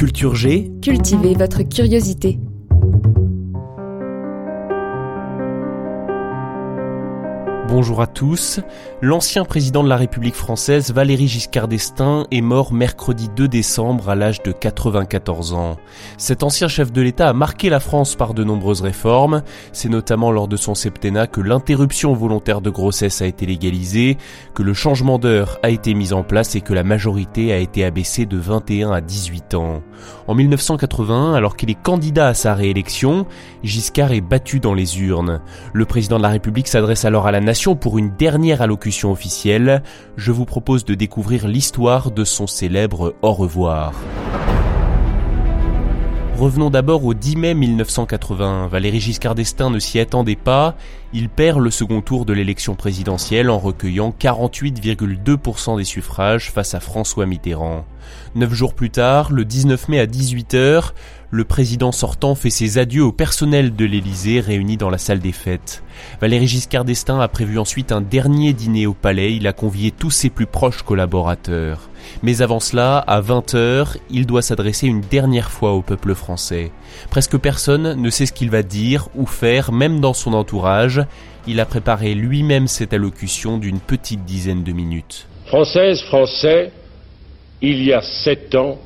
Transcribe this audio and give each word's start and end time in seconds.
Culture 0.00 0.34
G, 0.34 0.70
Cultivez 0.80 1.34
votre 1.34 1.60
curiosité. 1.62 2.38
Bonjour 7.68 8.00
à 8.00 8.06
tous. 8.06 8.60
L'ancien 9.02 9.44
président 9.44 9.82
de 9.82 9.88
la 9.88 9.96
République 9.96 10.34
française, 10.34 10.92
Valéry 10.92 11.28
Giscard 11.28 11.68
d'Estaing, 11.68 12.26
est 12.30 12.40
mort 12.40 12.72
mercredi 12.72 13.28
2 13.34 13.48
décembre 13.48 14.08
à 14.08 14.14
l'âge 14.14 14.42
de 14.42 14.52
94 14.52 15.54
ans. 15.54 15.76
Cet 16.18 16.42
ancien 16.42 16.68
chef 16.68 16.92
de 16.92 17.00
l'État 17.00 17.28
a 17.28 17.32
marqué 17.32 17.70
la 17.70 17.80
France 17.80 18.16
par 18.16 18.34
de 18.34 18.44
nombreuses 18.44 18.82
réformes. 18.82 19.42
C'est 19.72 19.88
notamment 19.88 20.30
lors 20.30 20.48
de 20.48 20.56
son 20.56 20.74
septennat 20.74 21.26
que 21.26 21.40
l'interruption 21.40 22.12
volontaire 22.12 22.60
de 22.60 22.70
grossesse 22.70 23.22
a 23.22 23.26
été 23.26 23.46
légalisée, 23.46 24.18
que 24.54 24.62
le 24.62 24.74
changement 24.74 25.18
d'heure 25.18 25.58
a 25.62 25.70
été 25.70 25.94
mis 25.94 26.12
en 26.12 26.22
place 26.22 26.54
et 26.54 26.60
que 26.60 26.74
la 26.74 26.84
majorité 26.84 27.52
a 27.52 27.58
été 27.58 27.84
abaissée 27.84 28.26
de 28.26 28.36
21 28.36 28.92
à 28.92 29.00
18 29.00 29.54
ans. 29.54 29.82
En 30.26 30.34
1980, 30.34 31.34
alors 31.34 31.56
qu'il 31.56 31.70
est 31.70 31.82
candidat 31.82 32.28
à 32.28 32.34
sa 32.34 32.54
réélection, 32.54 33.26
Giscard 33.62 34.12
est 34.12 34.20
battu 34.20 34.60
dans 34.60 34.74
les 34.74 35.00
urnes. 35.00 35.40
Le 35.72 35.84
président 35.84 36.18
de 36.18 36.22
la 36.22 36.28
République 36.28 36.68
s'adresse 36.68 37.04
alors 37.04 37.26
à 37.26 37.32
la 37.32 37.40
pour 37.80 37.98
une 37.98 38.10
dernière 38.16 38.62
allocution 38.62 39.10
officielle, 39.10 39.82
je 40.16 40.30
vous 40.30 40.44
propose 40.44 40.84
de 40.84 40.94
découvrir 40.94 41.48
l'histoire 41.48 42.12
de 42.12 42.24
son 42.24 42.46
célèbre 42.46 43.16
Au 43.22 43.32
revoir. 43.32 43.92
Revenons 46.36 46.70
d'abord 46.70 47.04
au 47.04 47.12
10 47.12 47.36
mai 47.36 47.54
1980. 47.54 48.68
Valéry 48.68 49.00
Giscard 49.00 49.34
d'Estaing 49.34 49.68
ne 49.68 49.78
s'y 49.78 49.98
attendait 49.98 50.36
pas. 50.36 50.76
Il 51.12 51.28
perd 51.28 51.58
le 51.58 51.70
second 51.70 52.02
tour 52.02 52.24
de 52.24 52.32
l'élection 52.32 52.76
présidentielle 52.76 53.50
en 53.50 53.58
recueillant 53.58 54.14
48,2% 54.18 55.76
des 55.76 55.84
suffrages 55.84 56.50
face 56.50 56.74
à 56.74 56.80
François 56.80 57.26
Mitterrand. 57.26 57.84
Neuf 58.36 58.54
jours 58.54 58.74
plus 58.74 58.90
tard, 58.90 59.32
le 59.32 59.44
19 59.44 59.88
mai 59.88 60.00
à 60.00 60.06
18h, 60.06 60.92
le 61.30 61.44
président 61.44 61.92
sortant 61.92 62.34
fait 62.34 62.50
ses 62.50 62.78
adieux 62.78 63.04
au 63.04 63.12
personnel 63.12 63.76
de 63.76 63.84
l'Élysée 63.84 64.40
réuni 64.40 64.76
dans 64.76 64.90
la 64.90 64.98
salle 64.98 65.20
des 65.20 65.32
fêtes. 65.32 65.82
Valéry 66.20 66.48
Giscard 66.48 66.84
d'Estaing 66.84 67.20
a 67.20 67.28
prévu 67.28 67.58
ensuite 67.58 67.92
un 67.92 68.00
dernier 68.00 68.52
dîner 68.52 68.86
au 68.86 68.94
palais, 68.94 69.34
il 69.34 69.46
a 69.46 69.52
convié 69.52 69.92
tous 69.92 70.10
ses 70.10 70.28
plus 70.28 70.46
proches 70.46 70.82
collaborateurs. 70.82 71.88
Mais 72.22 72.42
avant 72.42 72.58
cela, 72.58 72.98
à 72.98 73.20
20h, 73.20 73.96
il 74.10 74.26
doit 74.26 74.42
s'adresser 74.42 74.88
une 74.88 75.02
dernière 75.02 75.50
fois 75.50 75.72
au 75.72 75.82
peuple 75.82 76.14
français. 76.14 76.72
Presque 77.10 77.36
personne 77.38 77.94
ne 77.94 78.10
sait 78.10 78.26
ce 78.26 78.32
qu'il 78.32 78.50
va 78.50 78.62
dire 78.62 79.08
ou 79.14 79.26
faire, 79.26 79.70
même 79.70 80.00
dans 80.00 80.14
son 80.14 80.34
entourage. 80.34 81.02
Il 81.46 81.60
a 81.60 81.66
préparé 81.66 82.14
lui-même 82.14 82.66
cette 82.66 82.92
allocution 82.92 83.58
d'une 83.58 83.80
petite 83.80 84.24
dizaine 84.24 84.64
de 84.64 84.72
minutes. 84.72 85.28
Française, 85.46 86.00
Français, 86.08 86.72
il 87.62 87.82
y 87.82 87.92
a 87.92 88.02
sept 88.02 88.54
ans, 88.54 88.78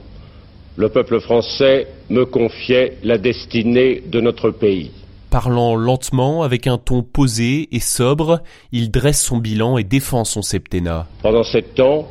le 0.76 0.88
peuple 0.88 1.20
français 1.20 1.86
me 2.10 2.24
confiait 2.24 2.98
la 3.02 3.18
destinée 3.18 4.02
de 4.06 4.20
notre 4.20 4.50
pays. 4.50 4.90
Parlant 5.30 5.74
lentement, 5.74 6.42
avec 6.42 6.66
un 6.66 6.78
ton 6.78 7.02
posé 7.02 7.68
et 7.72 7.80
sobre, 7.80 8.40
il 8.72 8.90
dresse 8.90 9.22
son 9.22 9.38
bilan 9.38 9.78
et 9.78 9.84
défend 9.84 10.24
son 10.24 10.42
septennat. 10.42 11.06
Pendant 11.22 11.42
sept 11.42 11.80
ans, 11.80 12.08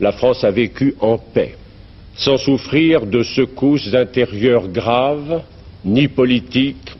la 0.00 0.12
France 0.12 0.42
a 0.42 0.50
vécu 0.50 0.94
en 1.00 1.18
paix, 1.18 1.56
sans 2.16 2.36
souffrir 2.36 3.06
de 3.06 3.22
secousses 3.22 3.94
intérieures 3.94 4.68
graves, 4.68 5.42
ni 5.84 6.08
politiques, 6.08 6.92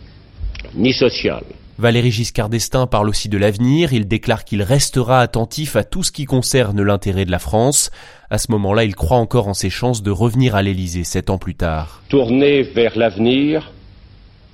ni 0.74 0.92
sociales. 0.92 1.44
Valéry 1.76 2.12
Giscard 2.12 2.50
d'Estaing 2.50 2.86
parle 2.86 3.08
aussi 3.08 3.28
de 3.28 3.36
l'avenir, 3.36 3.92
il 3.92 4.06
déclare 4.06 4.44
qu'il 4.44 4.62
restera 4.62 5.20
attentif 5.20 5.74
à 5.74 5.82
tout 5.82 6.04
ce 6.04 6.12
qui 6.12 6.24
concerne 6.24 6.80
l'intérêt 6.80 7.24
de 7.24 7.32
la 7.32 7.40
France. 7.40 7.90
À 8.30 8.38
ce 8.38 8.52
moment-là, 8.52 8.84
il 8.84 8.94
croit 8.94 9.16
encore 9.16 9.48
en 9.48 9.54
ses 9.54 9.70
chances 9.70 10.00
de 10.00 10.12
revenir 10.12 10.54
à 10.54 10.62
l'Élysée 10.62 11.02
sept 11.02 11.30
ans 11.30 11.38
plus 11.38 11.56
tard. 11.56 12.02
Tourné 12.08 12.62
vers 12.62 12.96
l'avenir 12.96 13.72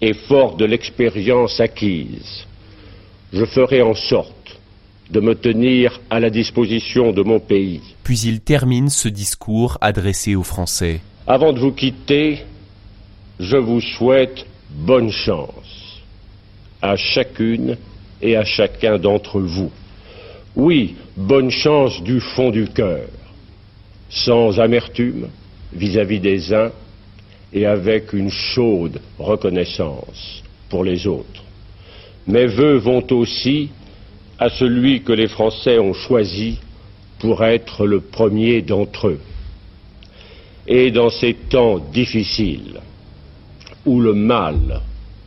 et 0.00 0.14
fort 0.14 0.56
de 0.56 0.64
l'expérience 0.64 1.60
acquise, 1.60 2.46
je 3.34 3.44
ferai 3.44 3.82
en 3.82 3.94
sorte 3.94 4.58
de 5.10 5.20
me 5.20 5.34
tenir 5.34 6.00
à 6.08 6.20
la 6.20 6.30
disposition 6.30 7.12
de 7.12 7.22
mon 7.22 7.38
pays. 7.38 7.82
Puis 8.02 8.20
il 8.20 8.40
termine 8.40 8.88
ce 8.88 9.08
discours 9.08 9.76
adressé 9.82 10.36
aux 10.36 10.42
Français. 10.42 11.00
Avant 11.26 11.52
de 11.52 11.58
vous 11.58 11.72
quitter, 11.72 12.38
je 13.38 13.58
vous 13.58 13.82
souhaite 13.82 14.46
bonne 14.70 15.10
chance 15.10 15.89
à 16.82 16.96
chacune 16.96 17.76
et 18.22 18.36
à 18.36 18.44
chacun 18.44 18.98
d'entre 18.98 19.40
vous. 19.40 19.70
Oui, 20.56 20.96
bonne 21.16 21.50
chance 21.50 22.02
du 22.02 22.20
fond 22.20 22.50
du 22.50 22.66
cœur, 22.68 23.06
sans 24.08 24.58
amertume 24.58 25.28
vis-à-vis 25.72 26.20
des 26.20 26.52
uns 26.52 26.72
et 27.52 27.66
avec 27.66 28.12
une 28.12 28.30
chaude 28.30 29.00
reconnaissance 29.18 30.42
pour 30.68 30.84
les 30.84 31.06
autres. 31.06 31.42
Mes 32.26 32.46
voeux 32.46 32.76
vont 32.76 33.06
aussi 33.10 33.70
à 34.38 34.48
celui 34.48 35.02
que 35.02 35.12
les 35.12 35.28
Français 35.28 35.78
ont 35.78 35.92
choisi 35.92 36.58
pour 37.18 37.44
être 37.44 37.86
le 37.86 38.00
premier 38.00 38.62
d'entre 38.62 39.08
eux. 39.08 39.20
Et 40.66 40.90
dans 40.90 41.10
ces 41.10 41.34
temps 41.34 41.78
difficiles, 41.78 42.80
où 43.84 44.00
le 44.00 44.14
mal 44.14 44.80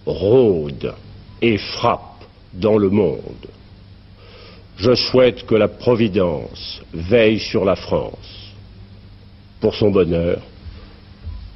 rôde 0.06 0.94
et 1.44 1.58
frappe 1.58 2.24
dans 2.54 2.78
le 2.78 2.90
monde. 2.90 3.48
Je 4.78 4.96
souhaite 4.96 5.46
que 5.46 5.56
la 5.56 5.68
Providence 5.68 6.82
veille 6.94 7.40
sur 7.40 7.66
la 7.66 7.76
France, 7.76 8.54
pour 9.60 9.76
son 9.76 9.92
bonheur, 9.92 10.42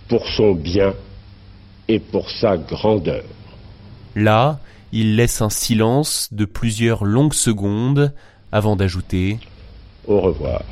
pour 0.10 0.28
son 0.28 0.54
bien 0.54 0.94
et 1.88 2.00
pour 2.00 2.30
sa 2.30 2.58
grandeur. 2.58 3.24
Là, 4.16 4.60
il 4.92 5.16
laisse 5.16 5.42
un 5.42 5.50
silence 5.50 6.28
de 6.32 6.46
plusieurs 6.46 7.06
longues 7.06 7.34
secondes 7.34 8.14
avant 8.52 8.76
d'ajouter 8.76 9.40
Au 10.06 10.20
revoir. 10.20 10.64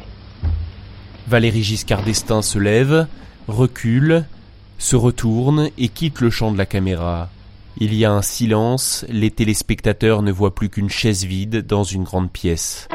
Valéry 1.27 1.63
Giscard 1.63 2.03
d'Estaing 2.03 2.41
se 2.41 2.59
lève, 2.59 3.07
recule, 3.47 4.25
se 4.77 4.97
retourne 4.97 5.69
et 5.77 5.87
quitte 5.87 6.19
le 6.19 6.29
champ 6.29 6.51
de 6.51 6.57
la 6.57 6.65
caméra. 6.65 7.29
Il 7.77 7.93
y 7.93 8.05
a 8.05 8.11
un 8.11 8.21
silence, 8.21 9.05
les 9.09 9.31
téléspectateurs 9.31 10.21
ne 10.21 10.31
voient 10.31 10.55
plus 10.55 10.69
qu'une 10.69 10.89
chaise 10.89 11.25
vide 11.25 11.65
dans 11.67 11.83
une 11.83 12.03
grande 12.03 12.31
pièce. 12.31 12.87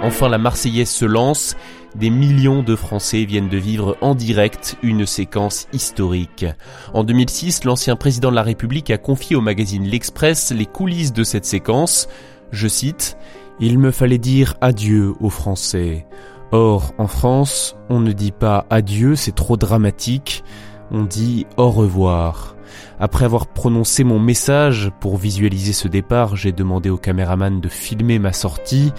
Enfin 0.00 0.30
la 0.30 0.38
Marseillaise 0.38 0.88
se 0.88 1.04
lance, 1.04 1.54
des 1.94 2.08
millions 2.08 2.62
de 2.62 2.74
Français 2.74 3.24
viennent 3.24 3.50
de 3.50 3.58
vivre 3.58 3.98
en 4.00 4.14
direct 4.14 4.78
une 4.82 5.04
séquence 5.04 5.68
historique. 5.74 6.46
En 6.94 7.04
2006, 7.04 7.64
l'ancien 7.64 7.94
président 7.94 8.30
de 8.30 8.36
la 8.36 8.42
République 8.42 8.90
a 8.90 8.96
confié 8.96 9.36
au 9.36 9.42
magazine 9.42 9.84
L'Express 9.84 10.50
les 10.50 10.66
coulisses 10.66 11.12
de 11.12 11.24
cette 11.24 11.44
séquence. 11.44 12.08
Je 12.52 12.68
cite 12.68 13.18
Il 13.60 13.78
me 13.78 13.90
fallait 13.90 14.16
dire 14.16 14.54
adieu 14.62 15.12
aux 15.20 15.30
Français. 15.30 16.06
Or, 16.52 16.94
en 16.96 17.06
France, 17.06 17.76
on 17.90 18.00
ne 18.00 18.12
dit 18.12 18.32
pas 18.32 18.66
adieu, 18.70 19.14
c'est 19.14 19.34
trop 19.34 19.58
dramatique, 19.58 20.42
on 20.90 21.04
dit 21.04 21.46
au 21.58 21.70
revoir. 21.70 22.56
Après 22.98 23.24
avoir 23.24 23.46
prononcé 23.46 24.04
mon 24.04 24.18
message 24.18 24.90
pour 25.00 25.16
visualiser 25.16 25.72
ce 25.72 25.88
départ, 25.88 26.36
j'ai 26.36 26.52
demandé 26.52 26.90
au 26.90 26.96
caméraman 26.96 27.60
de 27.60 27.68
filmer 27.68 28.18
ma 28.18 28.32
sortie. 28.32 28.92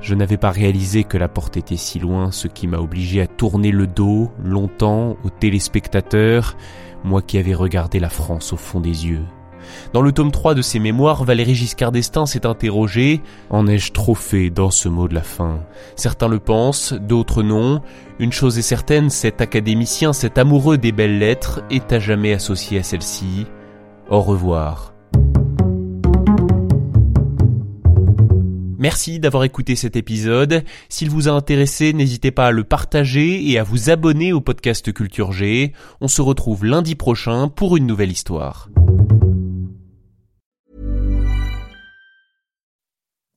Je 0.00 0.14
n'avais 0.14 0.36
pas 0.36 0.50
réalisé 0.50 1.04
que 1.04 1.18
la 1.18 1.28
porte 1.28 1.56
était 1.56 1.76
si 1.76 1.98
loin, 1.98 2.30
ce 2.30 2.48
qui 2.48 2.66
m'a 2.66 2.78
obligé 2.78 3.20
à 3.20 3.26
tourner 3.26 3.72
le 3.72 3.86
dos 3.86 4.30
longtemps 4.42 5.16
aux 5.24 5.30
téléspectateurs, 5.30 6.56
moi 7.04 7.22
qui 7.22 7.38
avais 7.38 7.54
regardé 7.54 7.98
la 7.98 8.08
France 8.08 8.52
au 8.52 8.56
fond 8.56 8.80
des 8.80 9.06
yeux. 9.06 9.24
Dans 9.92 10.02
le 10.02 10.12
tome 10.12 10.30
3 10.30 10.54
de 10.54 10.62
ses 10.62 10.78
mémoires, 10.78 11.24
Valéry 11.24 11.54
Giscard 11.54 11.92
d'Estaing 11.92 12.26
s'est 12.26 12.46
interrogé 12.46 13.20
En 13.50 13.66
ai-je 13.66 13.92
trop 13.92 14.14
fait 14.14 14.50
dans 14.50 14.70
ce 14.70 14.88
mot 14.88 15.08
de 15.08 15.14
la 15.14 15.22
fin? 15.22 15.60
Certains 15.96 16.28
le 16.28 16.38
pensent, 16.38 16.92
d'autres 16.92 17.42
non. 17.42 17.80
Une 18.18 18.32
chose 18.32 18.58
est 18.58 18.62
certaine, 18.62 19.10
cet 19.10 19.40
académicien, 19.40 20.12
cet 20.12 20.38
amoureux 20.38 20.78
des 20.78 20.92
belles 20.92 21.18
lettres, 21.18 21.62
est 21.70 21.92
à 21.92 21.98
jamais 21.98 22.32
associé 22.32 22.78
à 22.78 22.82
celle-ci. 22.82 23.46
Au 24.10 24.20
revoir. 24.20 24.92
Merci 28.78 29.18
d'avoir 29.18 29.42
écouté 29.42 29.74
cet 29.74 29.96
épisode. 29.96 30.62
S'il 30.88 31.10
vous 31.10 31.28
a 31.28 31.32
intéressé, 31.32 31.92
n'hésitez 31.92 32.30
pas 32.30 32.46
à 32.46 32.50
le 32.52 32.62
partager 32.62 33.50
et 33.50 33.58
à 33.58 33.64
vous 33.64 33.90
abonner 33.90 34.32
au 34.32 34.40
podcast 34.40 34.92
Culture 34.92 35.32
G. 35.32 35.72
On 36.00 36.06
se 36.06 36.22
retrouve 36.22 36.64
lundi 36.64 36.94
prochain 36.94 37.48
pour 37.48 37.76
une 37.76 37.86
nouvelle 37.86 38.12
histoire. 38.12 38.68